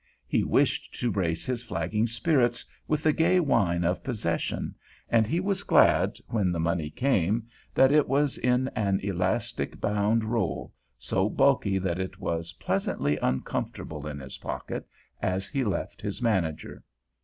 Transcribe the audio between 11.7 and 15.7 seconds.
that it was pleasantly uncomfortable in his pocket as he